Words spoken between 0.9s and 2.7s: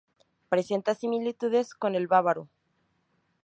similitudes con el bávaro.